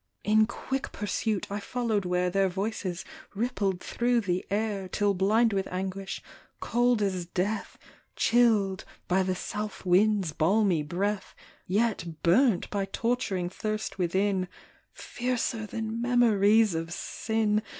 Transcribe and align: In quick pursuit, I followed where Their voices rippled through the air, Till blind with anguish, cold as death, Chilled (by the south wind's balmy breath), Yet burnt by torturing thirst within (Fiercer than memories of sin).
In 0.23 0.47
quick 0.47 0.91
pursuit, 0.91 1.45
I 1.51 1.59
followed 1.59 2.05
where 2.05 2.31
Their 2.31 2.49
voices 2.49 3.05
rippled 3.35 3.79
through 3.81 4.21
the 4.21 4.43
air, 4.49 4.89
Till 4.89 5.13
blind 5.13 5.53
with 5.53 5.67
anguish, 5.67 6.23
cold 6.59 7.03
as 7.03 7.27
death, 7.27 7.77
Chilled 8.15 8.83
(by 9.07 9.21
the 9.21 9.35
south 9.35 9.85
wind's 9.85 10.31
balmy 10.33 10.81
breath), 10.81 11.35
Yet 11.67 12.23
burnt 12.23 12.67
by 12.71 12.85
torturing 12.85 13.47
thirst 13.47 13.99
within 13.99 14.47
(Fiercer 14.91 15.67
than 15.67 16.01
memories 16.01 16.73
of 16.73 16.91
sin). 16.91 17.61